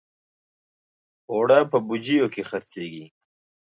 [1.31, 3.05] اوړه په بوجیو کې خرڅېږي